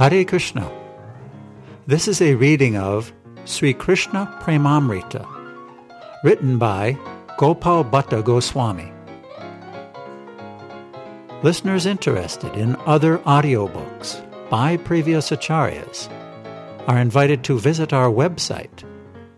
Hare 0.00 0.24
Krishna. 0.24 0.64
This 1.86 2.08
is 2.08 2.22
a 2.22 2.34
reading 2.34 2.74
of 2.74 3.12
Sri 3.44 3.74
Krishna 3.74 4.34
Premamrita, 4.40 5.26
written 6.24 6.56
by 6.56 6.96
Gopal 7.36 7.84
Bhatta 7.84 8.24
Goswami. 8.24 8.90
Listeners 11.42 11.84
interested 11.84 12.54
in 12.54 12.76
other 12.86 13.18
audiobooks 13.18 14.24
by 14.48 14.78
previous 14.78 15.28
acharyas 15.28 16.08
are 16.88 16.98
invited 16.98 17.44
to 17.44 17.58
visit 17.58 17.92
our 17.92 18.08
website, 18.08 18.84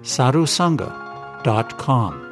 sadhusanga.com. 0.03 2.32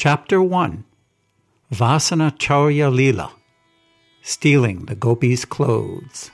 Chapter 0.00 0.40
1 0.40 0.84
Vasana 1.72 2.30
Chaurya 2.38 2.88
Lila 2.88 3.32
Stealing 4.22 4.84
the 4.84 4.94
Gopis' 4.94 5.44
Clothes. 5.44 6.30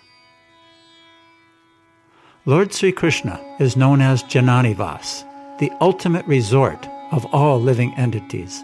Lord 2.45 2.75
Sri 2.75 2.93
Krishna 2.93 3.41
is 3.59 3.75
known 3.75 4.03
as 4.03 4.23
Jananivas, 4.25 5.25
the 5.61 5.73
ultimate 5.81 6.27
resort 6.27 6.87
of 7.11 7.25
all 7.33 7.59
living 7.59 7.95
entities, 7.95 8.63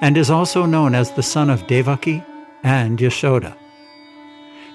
and 0.00 0.16
is 0.16 0.30
also 0.30 0.66
known 0.66 0.96
as 0.96 1.12
the 1.12 1.22
son 1.22 1.48
of 1.48 1.68
Devaki 1.68 2.20
and 2.64 2.98
Yashoda. 2.98 3.56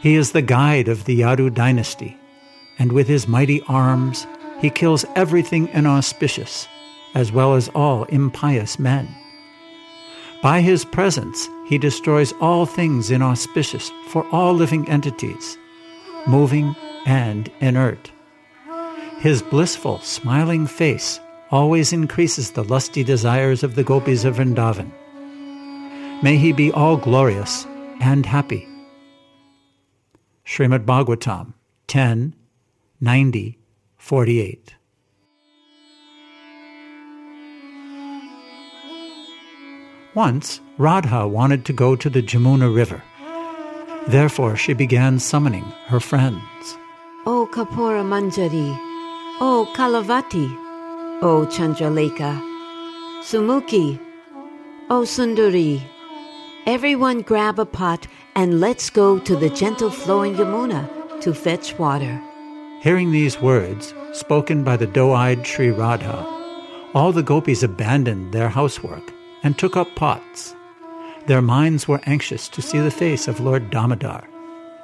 He 0.01 0.15
is 0.15 0.31
the 0.31 0.41
guide 0.41 0.87
of 0.87 1.03
the 1.03 1.19
Yadu 1.19 1.53
dynasty, 1.53 2.17
and 2.77 2.93
with 2.93 3.09
his 3.09 3.27
mighty 3.27 3.61
arms 3.63 4.25
he 4.61 4.69
kills 4.69 5.03
everything 5.17 5.67
inauspicious, 5.73 6.69
as 7.13 7.33
well 7.33 7.55
as 7.55 7.67
all 7.75 8.05
impious 8.05 8.79
men. 8.79 9.13
By 10.41 10.61
his 10.61 10.85
presence, 10.85 11.49
he 11.65 11.77
destroys 11.77 12.33
all 12.39 12.65
things 12.65 13.11
inauspicious 13.11 13.91
for 14.07 14.25
all 14.31 14.53
living 14.53 14.87
entities, 14.87 15.57
moving 16.27 16.75
and 17.05 17.51
inert. 17.59 18.11
His 19.19 19.41
blissful, 19.41 19.99
smiling 19.99 20.65
face 20.65 21.19
always 21.51 21.91
increases 21.91 22.51
the 22.51 22.63
lusty 22.63 23.03
desires 23.03 23.63
of 23.63 23.75
the 23.75 23.83
gopis 23.83 24.23
of 24.23 24.37
Vrindavan. 24.37 24.91
May 26.23 26.37
he 26.37 26.53
be 26.53 26.71
all 26.71 26.95
glorious 26.95 27.65
and 27.99 28.25
happy. 28.25 28.65
Srimad 30.45 30.85
Bhagavatam 30.85 31.53
10 31.87 32.33
90 33.01 33.59
48. 33.97 34.78
Once, 40.15 40.59
Radha 40.79 41.27
wanted 41.27 41.65
to 41.65 41.73
go 41.73 41.95
to 41.95 42.09
the 42.09 42.21
Jamuna 42.21 42.73
River. 42.73 43.03
Therefore, 44.07 44.55
she 44.55 44.73
began 44.73 45.19
summoning 45.19 45.65
her 45.85 45.99
friends. 45.99 46.41
O 47.27 47.47
Kapura 47.51 48.03
Manjari, 48.03 48.75
O 49.39 49.71
Kalavati, 49.75 50.51
O 51.21 51.45
Chandraleka, 51.45 52.41
Sumuki, 53.21 53.99
O 54.89 55.01
Sundari. 55.01 55.83
Everyone 56.65 57.21
grab 57.21 57.59
a 57.59 57.65
pot 57.65 58.07
and 58.35 58.59
let's 58.59 58.89
go 58.89 59.19
to 59.19 59.35
the 59.35 59.49
gentle 59.49 59.91
flowing 59.91 60.35
Yamuna 60.35 61.21
to 61.21 61.35
fetch 61.35 61.77
water. 61.77 62.19
Hearing 62.81 63.11
these 63.11 63.39
words, 63.39 63.93
spoken 64.13 64.63
by 64.63 64.75
the 64.75 64.87
doe 64.87 65.13
eyed 65.13 65.45
Sri 65.45 65.69
Radha, 65.69 66.25
all 66.95 67.11
the 67.11 67.21
gopis 67.21 67.61
abandoned 67.61 68.33
their 68.33 68.49
housework 68.49 69.13
and 69.43 69.57
took 69.57 69.77
up 69.77 69.95
pots. 69.95 70.55
Their 71.27 71.41
minds 71.41 71.87
were 71.87 72.01
anxious 72.05 72.47
to 72.49 72.61
see 72.61 72.79
the 72.79 72.91
face 72.91 73.27
of 73.27 73.39
Lord 73.39 73.69
Damodar, 73.69 74.27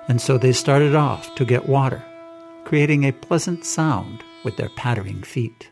and 0.07 0.21
so 0.21 0.38
they 0.38 0.51
started 0.51 0.95
off 0.95 1.33
to 1.35 1.45
get 1.45 1.67
water, 1.67 2.03
creating 2.63 3.03
a 3.03 3.11
pleasant 3.11 3.66
sound 3.66 4.23
with 4.43 4.57
their 4.57 4.69
pattering 4.69 5.23
feet. 5.23 5.69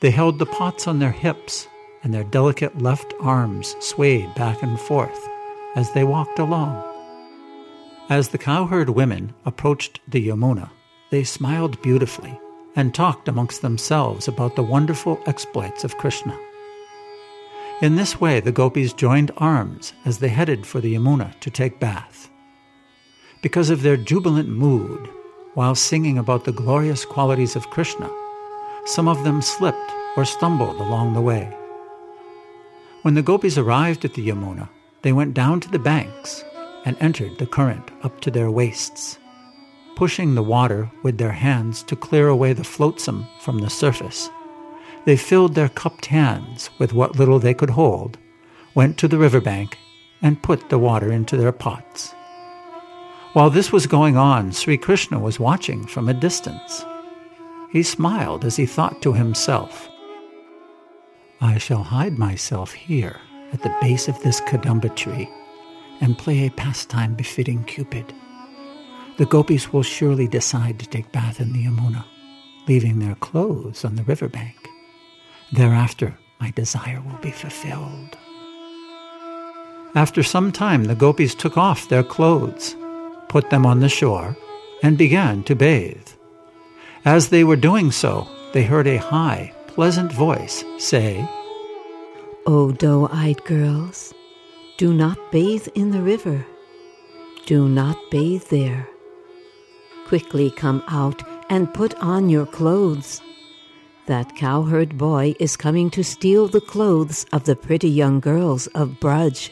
They 0.00 0.10
held 0.10 0.38
the 0.38 0.46
pots 0.46 0.86
on 0.86 0.98
their 0.98 1.12
hips, 1.12 1.68
and 2.02 2.14
their 2.14 2.24
delicate 2.24 2.80
left 2.80 3.12
arms 3.20 3.74
swayed 3.80 4.34
back 4.34 4.62
and 4.62 4.78
forth 4.80 5.28
as 5.74 5.92
they 5.92 6.04
walked 6.04 6.38
along. 6.38 6.84
As 8.08 8.28
the 8.28 8.38
cowherd 8.38 8.88
women 8.90 9.34
approached 9.44 10.00
the 10.08 10.28
Yamuna, 10.28 10.70
they 11.10 11.24
smiled 11.24 11.82
beautifully 11.82 12.40
and 12.74 12.94
talked 12.94 13.28
amongst 13.28 13.60
themselves 13.60 14.28
about 14.28 14.56
the 14.56 14.62
wonderful 14.62 15.20
exploits 15.26 15.84
of 15.84 15.98
Krishna. 15.98 16.38
In 17.80 17.94
this 17.94 18.20
way, 18.20 18.40
the 18.40 18.50
gopis 18.50 18.92
joined 18.92 19.30
arms 19.36 19.92
as 20.04 20.18
they 20.18 20.30
headed 20.30 20.66
for 20.66 20.80
the 20.80 20.96
Yamuna 20.96 21.38
to 21.38 21.48
take 21.48 21.78
bath. 21.78 22.28
Because 23.40 23.70
of 23.70 23.82
their 23.82 23.96
jubilant 23.96 24.48
mood, 24.48 25.08
while 25.54 25.76
singing 25.76 26.18
about 26.18 26.44
the 26.44 26.50
glorious 26.50 27.04
qualities 27.04 27.54
of 27.54 27.70
Krishna, 27.70 28.10
some 28.84 29.06
of 29.06 29.22
them 29.22 29.40
slipped 29.40 29.92
or 30.16 30.24
stumbled 30.24 30.80
along 30.80 31.14
the 31.14 31.20
way. 31.20 31.56
When 33.02 33.14
the 33.14 33.22
gopis 33.22 33.56
arrived 33.56 34.04
at 34.04 34.14
the 34.14 34.26
Yamuna, 34.28 34.68
they 35.02 35.12
went 35.12 35.34
down 35.34 35.60
to 35.60 35.70
the 35.70 35.78
banks 35.78 36.44
and 36.84 36.96
entered 36.98 37.38
the 37.38 37.46
current 37.46 37.92
up 38.02 38.20
to 38.22 38.30
their 38.32 38.50
waists, 38.50 39.20
pushing 39.94 40.34
the 40.34 40.42
water 40.42 40.90
with 41.04 41.18
their 41.18 41.30
hands 41.30 41.84
to 41.84 41.94
clear 41.94 42.26
away 42.26 42.54
the 42.54 42.64
flotsam 42.64 43.24
from 43.38 43.58
the 43.58 43.70
surface 43.70 44.28
they 45.08 45.16
filled 45.16 45.54
their 45.54 45.70
cupped 45.70 46.04
hands 46.04 46.68
with 46.78 46.92
what 46.92 47.16
little 47.16 47.38
they 47.38 47.54
could 47.54 47.70
hold, 47.70 48.18
went 48.74 48.98
to 48.98 49.08
the 49.08 49.16
river 49.16 49.40
bank, 49.40 49.78
and 50.20 50.42
put 50.42 50.68
the 50.68 50.78
water 50.78 51.10
into 51.10 51.34
their 51.34 51.50
pots. 51.50 52.14
While 53.32 53.48
this 53.48 53.72
was 53.72 53.86
going 53.86 54.18
on, 54.18 54.52
Sri 54.52 54.76
Krishna 54.76 55.18
was 55.18 55.40
watching 55.40 55.86
from 55.86 56.10
a 56.10 56.12
distance. 56.12 56.84
He 57.72 57.82
smiled 57.82 58.44
as 58.44 58.56
he 58.56 58.66
thought 58.66 59.00
to 59.00 59.14
himself, 59.14 59.88
I 61.40 61.56
shall 61.56 61.84
hide 61.84 62.18
myself 62.18 62.74
here 62.74 63.18
at 63.54 63.62
the 63.62 63.74
base 63.80 64.08
of 64.08 64.22
this 64.22 64.42
kadamba 64.42 64.94
tree 64.94 65.26
and 66.02 66.18
play 66.18 66.44
a 66.44 66.50
pastime 66.50 67.14
befitting 67.14 67.64
Cupid. 67.64 68.12
The 69.16 69.24
gopis 69.24 69.72
will 69.72 69.82
surely 69.82 70.28
decide 70.28 70.78
to 70.80 70.86
take 70.86 71.12
bath 71.12 71.40
in 71.40 71.54
the 71.54 71.64
Yamuna, 71.64 72.04
leaving 72.66 72.98
their 72.98 73.14
clothes 73.14 73.86
on 73.86 73.94
the 73.94 74.02
river 74.02 74.28
bank. 74.28 74.68
Thereafter, 75.52 76.18
my 76.40 76.50
desire 76.50 77.00
will 77.00 77.18
be 77.22 77.30
fulfilled. 77.30 78.16
After 79.94 80.22
some 80.22 80.52
time, 80.52 80.84
the 80.84 80.94
gopis 80.94 81.34
took 81.34 81.56
off 81.56 81.88
their 81.88 82.04
clothes, 82.04 82.76
put 83.28 83.50
them 83.50 83.64
on 83.64 83.80
the 83.80 83.88
shore, 83.88 84.36
and 84.82 84.98
began 84.98 85.42
to 85.44 85.54
bathe. 85.54 86.08
As 87.04 87.28
they 87.28 87.44
were 87.44 87.56
doing 87.56 87.90
so, 87.90 88.28
they 88.52 88.64
heard 88.64 88.86
a 88.86 88.98
high, 88.98 89.52
pleasant 89.66 90.12
voice 90.12 90.64
say, 90.78 91.26
O 92.46 92.70
doe 92.72 93.08
eyed 93.12 93.42
girls, 93.44 94.12
do 94.76 94.92
not 94.92 95.18
bathe 95.32 95.68
in 95.74 95.90
the 95.90 96.02
river. 96.02 96.46
Do 97.46 97.68
not 97.68 97.96
bathe 98.10 98.44
there. 98.44 98.88
Quickly 100.06 100.50
come 100.50 100.82
out 100.88 101.22
and 101.50 101.72
put 101.72 101.94
on 101.94 102.28
your 102.28 102.46
clothes. 102.46 103.22
That 104.08 104.36
cowherd 104.36 104.96
boy 104.96 105.34
is 105.38 105.54
coming 105.54 105.90
to 105.90 106.02
steal 106.02 106.48
the 106.48 106.62
clothes 106.62 107.26
of 107.30 107.44
the 107.44 107.54
pretty 107.54 107.90
young 107.90 108.20
girls 108.20 108.66
of 108.68 108.96
Braj. 109.00 109.50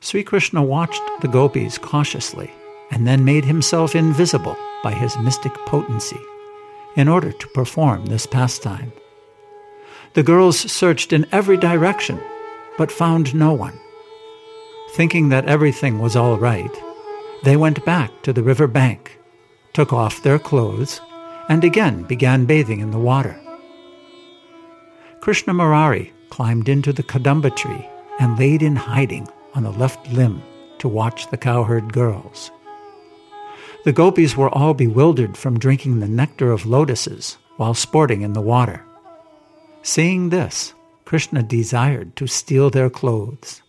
Sri 0.00 0.22
Krishna 0.24 0.62
watched 0.62 1.02
the 1.20 1.28
gopis 1.28 1.76
cautiously 1.76 2.50
and 2.90 3.06
then 3.06 3.22
made 3.26 3.44
himself 3.44 3.94
invisible 3.94 4.56
by 4.82 4.92
his 4.92 5.18
mystic 5.18 5.52
potency 5.66 6.18
in 6.96 7.08
order 7.08 7.30
to 7.30 7.48
perform 7.48 8.06
this 8.06 8.24
pastime. 8.24 8.90
The 10.14 10.22
girls 10.22 10.58
searched 10.58 11.12
in 11.12 11.26
every 11.30 11.58
direction 11.58 12.18
but 12.78 12.90
found 12.90 13.34
no 13.34 13.52
one. 13.52 13.78
Thinking 14.92 15.28
that 15.28 15.44
everything 15.44 15.98
was 15.98 16.16
all 16.16 16.38
right, 16.38 16.74
they 17.44 17.58
went 17.58 17.84
back 17.84 18.22
to 18.22 18.32
the 18.32 18.42
river 18.42 18.66
bank, 18.66 19.18
took 19.74 19.92
off 19.92 20.22
their 20.22 20.38
clothes, 20.38 21.02
and 21.50 21.64
again 21.64 22.04
began 22.04 22.46
bathing 22.46 22.78
in 22.78 22.92
the 22.92 22.98
water. 22.98 23.38
Krishna 25.20 25.52
Murari 25.52 26.12
climbed 26.30 26.68
into 26.68 26.92
the 26.92 27.02
kadamba 27.02 27.54
tree 27.54 27.86
and 28.20 28.38
laid 28.38 28.62
in 28.62 28.76
hiding 28.76 29.28
on 29.54 29.64
the 29.64 29.72
left 29.72 30.08
limb 30.12 30.40
to 30.78 30.86
watch 30.86 31.28
the 31.28 31.36
cowherd 31.36 31.92
girls. 31.92 32.52
The 33.84 33.92
gopis 33.92 34.36
were 34.36 34.48
all 34.50 34.74
bewildered 34.74 35.36
from 35.36 35.58
drinking 35.58 35.98
the 35.98 36.08
nectar 36.08 36.52
of 36.52 36.66
lotuses 36.66 37.36
while 37.56 37.74
sporting 37.74 38.22
in 38.22 38.32
the 38.32 38.40
water. 38.40 38.84
Seeing 39.82 40.28
this, 40.28 40.72
Krishna 41.04 41.42
desired 41.42 42.14
to 42.14 42.28
steal 42.28 42.70
their 42.70 42.90
clothes. 42.90 43.60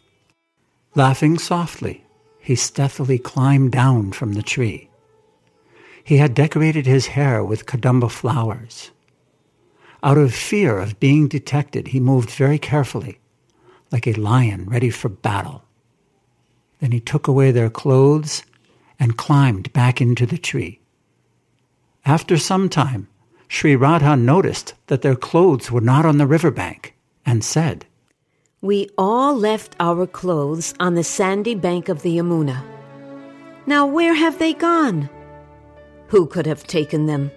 Laughing 0.93 1.39
softly, 1.39 2.05
he 2.39 2.55
stealthily 2.55 3.17
climbed 3.17 3.71
down 3.71 4.11
from 4.11 4.33
the 4.33 4.43
tree. 4.43 4.90
He 6.11 6.17
had 6.17 6.33
decorated 6.33 6.87
his 6.87 7.07
hair 7.15 7.41
with 7.41 7.65
kadamba 7.65 8.11
flowers. 8.11 8.91
Out 10.03 10.17
of 10.17 10.33
fear 10.33 10.77
of 10.77 10.99
being 10.99 11.29
detected, 11.29 11.87
he 11.87 12.01
moved 12.01 12.31
very 12.31 12.59
carefully, 12.59 13.19
like 13.93 14.05
a 14.07 14.19
lion 14.19 14.65
ready 14.65 14.89
for 14.89 15.07
battle. 15.07 15.63
Then 16.81 16.91
he 16.91 16.99
took 16.99 17.29
away 17.29 17.51
their 17.51 17.69
clothes 17.69 18.43
and 18.99 19.15
climbed 19.15 19.71
back 19.71 20.01
into 20.01 20.25
the 20.25 20.37
tree. 20.37 20.81
After 22.05 22.37
some 22.37 22.67
time, 22.67 23.07
Sri 23.47 23.77
Radha 23.77 24.17
noticed 24.17 24.73
that 24.87 25.03
their 25.03 25.15
clothes 25.15 25.71
were 25.71 25.79
not 25.79 26.05
on 26.05 26.17
the 26.17 26.27
riverbank 26.27 26.93
and 27.25 27.41
said, 27.41 27.85
We 28.59 28.89
all 28.97 29.33
left 29.33 29.77
our 29.79 30.05
clothes 30.05 30.73
on 30.77 30.95
the 30.95 31.05
sandy 31.05 31.55
bank 31.55 31.87
of 31.87 32.01
the 32.01 32.17
Yamuna. 32.17 32.61
Now 33.65 33.85
where 33.85 34.13
have 34.13 34.39
they 34.39 34.53
gone? 34.53 35.09
Who 36.11 36.25
could 36.25 36.45
have 36.45 36.67
taken 36.67 37.05
them? 37.05 37.31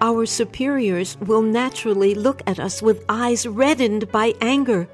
Our 0.00 0.24
superiors 0.24 1.18
will 1.18 1.42
naturally 1.42 2.14
look 2.14 2.42
at 2.46 2.60
us 2.60 2.80
with 2.80 3.04
eyes 3.08 3.44
reddened 3.44 4.10
by 4.12 4.34
anger. 4.40 4.88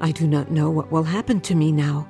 I 0.00 0.12
do 0.12 0.26
not 0.26 0.50
know 0.50 0.70
what 0.70 0.90
will 0.90 1.02
happen 1.02 1.42
to 1.42 1.54
me 1.54 1.72
now. 1.72 2.08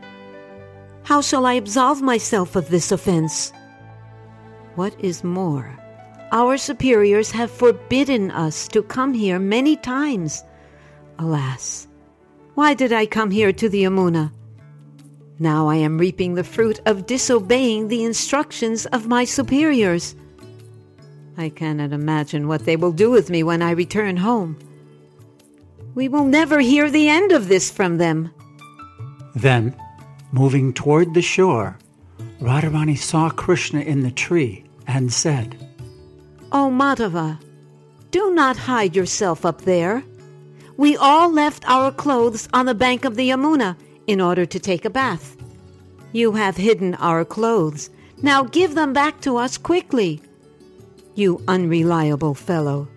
How 1.02 1.20
shall 1.20 1.44
I 1.44 1.54
absolve 1.54 2.02
myself 2.02 2.54
of 2.54 2.68
this 2.68 2.92
offense? 2.92 3.52
What 4.76 4.94
is 5.00 5.24
more, 5.24 5.76
our 6.30 6.56
superiors 6.56 7.32
have 7.32 7.50
forbidden 7.50 8.30
us 8.30 8.68
to 8.68 8.84
come 8.84 9.12
here 9.12 9.40
many 9.40 9.74
times. 9.74 10.44
Alas, 11.18 11.88
why 12.54 12.74
did 12.74 12.92
I 12.92 13.06
come 13.06 13.32
here 13.32 13.52
to 13.52 13.68
the 13.68 13.82
Yamuna? 13.82 14.30
Now 15.40 15.68
I 15.68 15.76
am 15.76 15.98
reaping 15.98 16.34
the 16.34 16.42
fruit 16.42 16.80
of 16.84 17.06
disobeying 17.06 17.88
the 17.88 18.02
instructions 18.04 18.86
of 18.86 19.06
my 19.06 19.24
superiors. 19.24 20.16
I 21.36 21.48
cannot 21.48 21.92
imagine 21.92 22.48
what 22.48 22.64
they 22.64 22.74
will 22.74 22.90
do 22.90 23.10
with 23.10 23.30
me 23.30 23.44
when 23.44 23.62
I 23.62 23.70
return 23.70 24.16
home. 24.16 24.58
We 25.94 26.08
will 26.08 26.24
never 26.24 26.58
hear 26.58 26.90
the 26.90 27.08
end 27.08 27.30
of 27.30 27.46
this 27.46 27.70
from 27.70 27.98
them. 27.98 28.32
Then, 29.36 29.76
moving 30.32 30.72
toward 30.72 31.14
the 31.14 31.22
shore, 31.22 31.78
Radharani 32.40 32.98
saw 32.98 33.30
Krishna 33.30 33.80
in 33.80 34.02
the 34.02 34.10
tree 34.10 34.64
and 34.88 35.12
said, 35.12 35.56
Oh, 36.50 36.70
Madhava, 36.70 37.38
do 38.10 38.34
not 38.34 38.56
hide 38.56 38.96
yourself 38.96 39.46
up 39.46 39.62
there. 39.62 40.02
We 40.76 40.96
all 40.96 41.32
left 41.32 41.68
our 41.68 41.92
clothes 41.92 42.48
on 42.52 42.66
the 42.66 42.74
bank 42.74 43.04
of 43.04 43.14
the 43.14 43.28
Yamuna 43.30 43.76
in 44.08 44.20
order 44.20 44.44
to 44.46 44.58
take 44.58 44.84
a 44.84 44.90
bath. 44.90 45.36
You 46.12 46.32
have 46.32 46.56
hidden 46.56 46.94
our 46.96 47.24
clothes. 47.24 47.90
Now 48.22 48.42
give 48.42 48.74
them 48.74 48.92
back 48.92 49.20
to 49.20 49.36
us 49.36 49.58
quickly. 49.58 50.20
You 51.14 51.44
unreliable 51.46 52.34
fellow. 52.34 52.88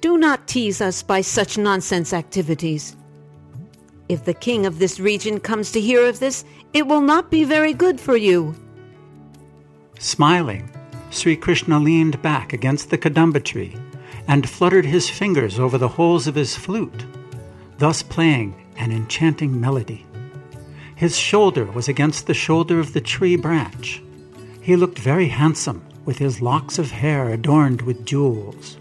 Do 0.00 0.18
not 0.18 0.48
tease 0.48 0.80
us 0.80 1.02
by 1.02 1.20
such 1.20 1.56
nonsense 1.56 2.12
activities. 2.12 2.96
If 4.08 4.24
the 4.24 4.34
king 4.34 4.66
of 4.66 4.80
this 4.80 4.98
region 4.98 5.38
comes 5.38 5.70
to 5.72 5.80
hear 5.80 6.04
of 6.06 6.18
this, 6.18 6.44
it 6.74 6.88
will 6.88 7.00
not 7.00 7.30
be 7.30 7.44
very 7.44 7.72
good 7.72 8.00
for 8.00 8.16
you. 8.16 8.54
Smiling, 10.00 10.68
Sri 11.10 11.36
Krishna 11.36 11.78
leaned 11.78 12.20
back 12.20 12.52
against 12.52 12.90
the 12.90 12.98
kadamba 12.98 13.44
tree 13.44 13.76
and 14.26 14.50
fluttered 14.50 14.86
his 14.86 15.08
fingers 15.08 15.60
over 15.60 15.78
the 15.78 15.88
holes 15.88 16.26
of 16.26 16.34
his 16.34 16.56
flute, 16.56 17.06
thus 17.78 18.02
playing 18.02 18.54
an 18.76 18.90
enchanting 18.90 19.60
melody. 19.60 20.04
His 21.02 21.18
shoulder 21.18 21.64
was 21.64 21.88
against 21.88 22.28
the 22.28 22.32
shoulder 22.32 22.78
of 22.78 22.92
the 22.92 23.00
tree 23.00 23.34
branch. 23.34 24.00
He 24.60 24.76
looked 24.76 25.00
very 25.00 25.26
handsome, 25.26 25.84
with 26.04 26.18
his 26.18 26.40
locks 26.40 26.78
of 26.78 26.92
hair 26.92 27.28
adorned 27.30 27.82
with 27.82 28.06
jewels. 28.06 28.76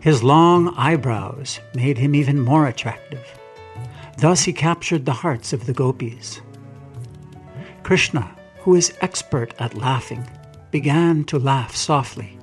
His 0.00 0.22
long 0.22 0.72
eyebrows 0.74 1.60
made 1.74 1.98
him 1.98 2.14
even 2.14 2.40
more 2.40 2.66
attractive. 2.66 3.26
Thus 4.16 4.44
he 4.44 4.54
captured 4.54 5.04
the 5.04 5.12
hearts 5.12 5.52
of 5.52 5.66
the 5.66 5.74
gopis. 5.74 6.40
Krishna, 7.82 8.34
who 8.60 8.74
is 8.74 8.96
expert 9.02 9.52
at 9.58 9.76
laughing, 9.76 10.26
began 10.70 11.24
to 11.24 11.38
laugh 11.38 11.76
softly. 11.76 12.38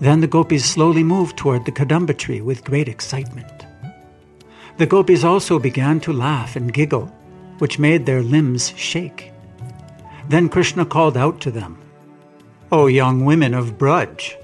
Then 0.00 0.20
the 0.20 0.26
gopis 0.26 0.66
slowly 0.66 1.02
moved 1.02 1.38
toward 1.38 1.64
the 1.64 1.72
kadamba 1.72 2.18
tree 2.18 2.42
with 2.42 2.62
great 2.62 2.88
excitement. 2.88 3.64
The 4.76 4.84
gopis 4.84 5.24
also 5.24 5.58
began 5.58 5.98
to 6.00 6.12
laugh 6.12 6.56
and 6.56 6.74
giggle, 6.74 7.10
which 7.62 7.78
made 7.78 8.06
their 8.06 8.22
limbs 8.22 8.72
shake. 8.76 9.30
Then 10.28 10.48
Krishna 10.48 10.84
called 10.84 11.16
out 11.16 11.40
to 11.42 11.50
them, 11.52 11.78
O 12.72 12.88
young 12.88 13.24
women 13.24 13.54
of 13.54 13.78
Braj, 13.78 14.34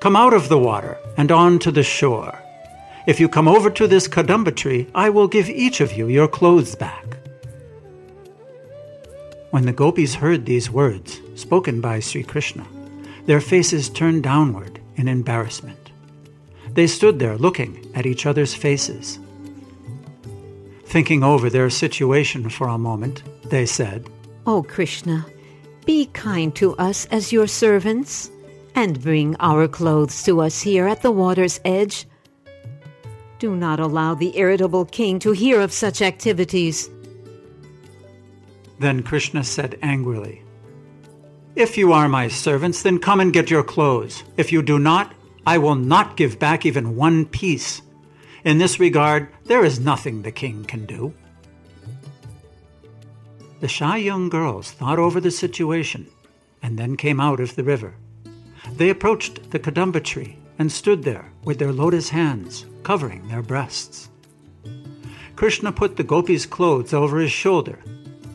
come 0.00 0.16
out 0.16 0.34
of 0.34 0.48
the 0.48 0.58
water 0.58 0.98
and 1.16 1.30
on 1.30 1.60
to 1.60 1.70
the 1.70 1.84
shore. 1.84 2.36
If 3.06 3.20
you 3.20 3.28
come 3.28 3.46
over 3.46 3.70
to 3.70 3.86
this 3.86 4.08
kadamba 4.08 4.52
tree, 4.56 4.88
I 4.96 5.10
will 5.10 5.28
give 5.28 5.48
each 5.48 5.80
of 5.80 5.92
you 5.92 6.08
your 6.08 6.26
clothes 6.26 6.74
back. 6.74 7.18
When 9.52 9.64
the 9.64 9.72
gopis 9.72 10.16
heard 10.16 10.44
these 10.44 10.68
words, 10.68 11.20
spoken 11.36 11.80
by 11.80 12.00
Sri 12.00 12.24
Krishna, 12.24 12.66
their 13.26 13.40
faces 13.40 13.88
turned 13.88 14.24
downward 14.24 14.80
in 14.96 15.06
embarrassment. 15.06 15.92
They 16.72 16.88
stood 16.88 17.20
there 17.20 17.38
looking 17.38 17.88
at 17.94 18.06
each 18.06 18.26
other's 18.26 18.56
faces. 18.56 19.20
Thinking 20.86 21.24
over 21.24 21.50
their 21.50 21.68
situation 21.68 22.48
for 22.48 22.68
a 22.68 22.78
moment, 22.78 23.22
they 23.50 23.66
said, 23.66 24.08
O 24.46 24.58
oh, 24.58 24.62
Krishna, 24.62 25.26
be 25.84 26.06
kind 26.06 26.54
to 26.56 26.76
us 26.76 27.06
as 27.06 27.32
your 27.32 27.48
servants, 27.48 28.30
and 28.74 29.02
bring 29.02 29.34
our 29.40 29.66
clothes 29.66 30.22
to 30.22 30.40
us 30.40 30.62
here 30.62 30.86
at 30.86 31.02
the 31.02 31.10
water's 31.10 31.60
edge. 31.64 32.06
Do 33.38 33.56
not 33.56 33.80
allow 33.80 34.14
the 34.14 34.36
irritable 34.38 34.84
king 34.84 35.18
to 35.20 35.32
hear 35.32 35.60
of 35.60 35.72
such 35.72 36.00
activities. 36.00 36.88
Then 38.78 39.02
Krishna 39.02 39.42
said 39.42 39.78
angrily, 39.82 40.42
If 41.56 41.76
you 41.76 41.92
are 41.92 42.08
my 42.08 42.28
servants, 42.28 42.82
then 42.82 42.98
come 42.98 43.20
and 43.20 43.32
get 43.32 43.50
your 43.50 43.64
clothes. 43.64 44.22
If 44.36 44.52
you 44.52 44.62
do 44.62 44.78
not, 44.78 45.12
I 45.46 45.58
will 45.58 45.74
not 45.74 46.16
give 46.16 46.38
back 46.38 46.64
even 46.64 46.96
one 46.96 47.26
piece. 47.26 47.82
In 48.46 48.58
this 48.58 48.78
regard, 48.78 49.26
there 49.46 49.64
is 49.64 49.80
nothing 49.80 50.22
the 50.22 50.30
king 50.30 50.64
can 50.66 50.86
do. 50.86 51.12
The 53.58 53.66
shy 53.66 53.96
young 53.96 54.28
girls 54.28 54.70
thought 54.70 55.00
over 55.00 55.20
the 55.20 55.32
situation 55.32 56.06
and 56.62 56.78
then 56.78 56.96
came 56.96 57.18
out 57.18 57.40
of 57.40 57.56
the 57.56 57.64
river. 57.64 57.94
They 58.70 58.88
approached 58.88 59.50
the 59.50 59.58
kadamba 59.58 60.00
tree 60.04 60.38
and 60.60 60.70
stood 60.70 61.02
there 61.02 61.32
with 61.42 61.58
their 61.58 61.72
lotus 61.72 62.10
hands 62.10 62.66
covering 62.84 63.26
their 63.26 63.42
breasts. 63.42 64.10
Krishna 65.34 65.72
put 65.72 65.96
the 65.96 66.04
gopis' 66.04 66.46
clothes 66.46 66.94
over 66.94 67.18
his 67.18 67.32
shoulder 67.32 67.80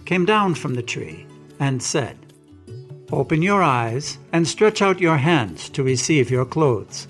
came 0.04 0.26
down 0.26 0.56
from 0.56 0.74
the 0.74 0.84
tree 0.84 1.26
and 1.58 1.82
said, 1.82 2.18
Open 3.14 3.42
your 3.42 3.64
eyes 3.64 4.18
and 4.34 4.46
stretch 4.46 4.82
out 4.82 5.00
your 5.00 5.18
hands 5.18 5.70
to 5.70 5.84
receive 5.84 6.30
your 6.30 6.46
clothes. 6.46 7.08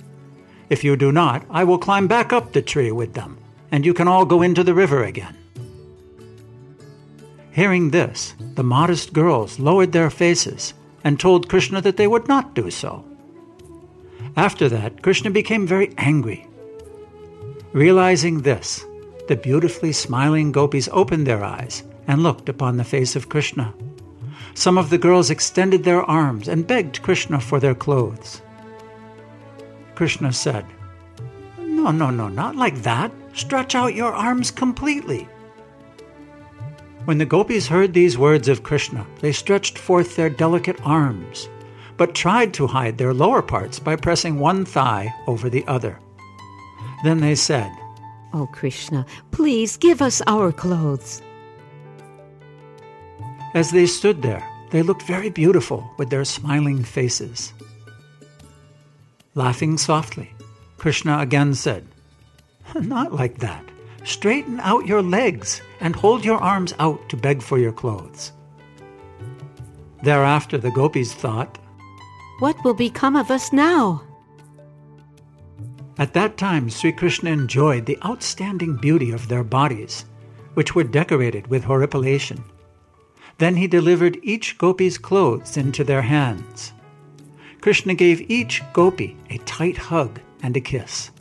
If 0.71 0.85
you 0.85 0.95
do 0.95 1.11
not, 1.11 1.43
I 1.49 1.65
will 1.65 1.77
climb 1.77 2.07
back 2.07 2.31
up 2.31 2.53
the 2.53 2.61
tree 2.61 2.93
with 2.93 3.13
them, 3.13 3.37
and 3.73 3.85
you 3.85 3.93
can 3.93 4.07
all 4.07 4.23
go 4.23 4.41
into 4.41 4.63
the 4.63 4.73
river 4.73 5.03
again. 5.03 5.35
Hearing 7.51 7.89
this, 7.89 8.33
the 8.55 8.63
modest 8.63 9.11
girls 9.11 9.59
lowered 9.59 9.91
their 9.91 10.09
faces 10.09 10.73
and 11.03 11.19
told 11.19 11.49
Krishna 11.49 11.81
that 11.81 11.97
they 11.97 12.07
would 12.07 12.29
not 12.29 12.53
do 12.53 12.71
so. 12.71 13.03
After 14.37 14.69
that, 14.69 15.01
Krishna 15.01 15.29
became 15.29 15.67
very 15.67 15.93
angry. 15.97 16.47
Realizing 17.73 18.43
this, 18.43 18.85
the 19.27 19.35
beautifully 19.35 19.91
smiling 19.91 20.53
gopis 20.53 20.87
opened 20.93 21.27
their 21.27 21.43
eyes 21.43 21.83
and 22.07 22.23
looked 22.23 22.47
upon 22.47 22.77
the 22.77 22.85
face 22.85 23.17
of 23.17 23.27
Krishna. 23.27 23.73
Some 24.53 24.77
of 24.77 24.89
the 24.89 24.97
girls 24.97 25.29
extended 25.29 25.83
their 25.83 26.03
arms 26.03 26.47
and 26.47 26.65
begged 26.65 27.01
Krishna 27.01 27.41
for 27.41 27.59
their 27.59 27.75
clothes. 27.75 28.41
Krishna 30.01 30.33
said, 30.33 30.65
No, 31.59 31.91
no, 31.91 32.09
no, 32.09 32.27
not 32.27 32.55
like 32.55 32.81
that. 32.81 33.11
Stretch 33.33 33.75
out 33.75 33.93
your 33.93 34.11
arms 34.11 34.49
completely. 34.49 35.29
When 37.05 37.19
the 37.19 37.25
gopis 37.27 37.67
heard 37.67 37.93
these 37.93 38.17
words 38.17 38.47
of 38.47 38.63
Krishna, 38.63 39.05
they 39.19 39.31
stretched 39.31 39.77
forth 39.77 40.15
their 40.15 40.27
delicate 40.27 40.81
arms, 40.83 41.47
but 41.97 42.15
tried 42.15 42.51
to 42.55 42.65
hide 42.65 42.97
their 42.97 43.13
lower 43.13 43.43
parts 43.43 43.77
by 43.77 43.95
pressing 43.95 44.39
one 44.39 44.65
thigh 44.65 45.13
over 45.27 45.51
the 45.51 45.63
other. 45.67 45.99
Then 47.03 47.19
they 47.19 47.35
said, 47.35 47.71
O 48.33 48.41
oh, 48.41 48.47
Krishna, 48.47 49.05
please 49.29 49.77
give 49.77 50.01
us 50.01 50.19
our 50.25 50.51
clothes. 50.51 51.21
As 53.53 53.69
they 53.69 53.85
stood 53.85 54.23
there, 54.23 54.43
they 54.71 54.81
looked 54.81 55.03
very 55.03 55.29
beautiful 55.29 55.87
with 55.99 56.09
their 56.09 56.25
smiling 56.25 56.83
faces. 56.83 57.53
Laughing 59.33 59.77
softly, 59.77 60.33
Krishna 60.77 61.19
again 61.19 61.53
said, 61.53 61.87
Not 62.75 63.13
like 63.13 63.37
that. 63.39 63.63
straighten 64.03 64.59
out 64.61 64.87
your 64.87 65.01
legs 65.01 65.61
and 65.79 65.95
hold 65.95 66.25
your 66.25 66.39
arms 66.39 66.73
out 66.79 67.07
to 67.09 67.15
beg 67.15 67.41
for 67.41 67.57
your 67.57 67.71
clothes. 67.71 68.33
Thereafter, 70.03 70.57
the 70.57 70.71
gopis 70.71 71.13
thought, 71.13 71.59
What 72.39 72.61
will 72.63 72.73
become 72.73 73.15
of 73.15 73.31
us 73.31 73.53
now? 73.53 74.03
At 75.97 76.13
that 76.13 76.35
time, 76.37 76.67
Sri 76.67 76.91
Krishna 76.91 77.29
enjoyed 77.29 77.85
the 77.85 77.99
outstanding 78.03 78.75
beauty 78.75 79.11
of 79.11 79.27
their 79.27 79.43
bodies, 79.43 80.05
which 80.55 80.73
were 80.73 80.83
decorated 80.83 81.47
with 81.47 81.63
horripilation. 81.63 82.43
Then 83.37 83.55
he 83.55 83.67
delivered 83.67 84.17
each 84.23 84.57
gopi's 84.57 84.97
clothes 84.97 85.57
into 85.57 85.83
their 85.83 86.01
hands. 86.01 86.73
Krishna 87.61 87.93
gave 87.93 88.29
each 88.29 88.63
gopi 88.73 89.15
a 89.29 89.37
tight 89.39 89.77
hug 89.77 90.19
and 90.41 90.57
a 90.57 90.61
kiss. 90.61 91.11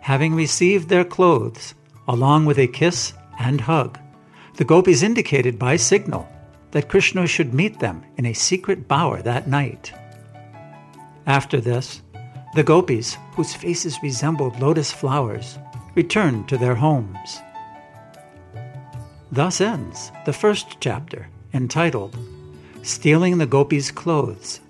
Having 0.00 0.34
received 0.34 0.88
their 0.88 1.04
clothes, 1.04 1.74
along 2.08 2.46
with 2.46 2.58
a 2.58 2.66
kiss 2.66 3.12
and 3.38 3.60
hug, 3.60 3.98
the 4.54 4.64
gopis 4.64 5.02
indicated 5.02 5.58
by 5.58 5.76
signal 5.76 6.26
that 6.70 6.88
Krishna 6.88 7.26
should 7.26 7.52
meet 7.52 7.78
them 7.80 8.02
in 8.16 8.24
a 8.24 8.32
secret 8.32 8.88
bower 8.88 9.20
that 9.22 9.46
night. 9.46 9.92
After 11.26 11.60
this, 11.60 12.02
the 12.54 12.62
gopis, 12.62 13.18
whose 13.32 13.54
faces 13.54 14.02
resembled 14.02 14.58
lotus 14.58 14.90
flowers, 14.90 15.58
returned 15.94 16.48
to 16.48 16.56
their 16.56 16.74
homes. 16.74 17.40
Thus 19.30 19.60
ends 19.60 20.10
the 20.24 20.32
first 20.32 20.78
chapter, 20.80 21.28
entitled 21.52 22.16
Stealing 22.82 23.36
the 23.36 23.46
Gopis' 23.46 23.90
Clothes 23.90 24.60